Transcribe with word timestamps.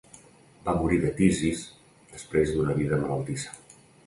Va 0.69 0.73
morir 0.77 0.97
de 1.03 1.11
tisis 1.19 1.61
després 2.15 2.55
d'una 2.57 2.79
vida 2.81 3.01
malaltissa. 3.05 3.57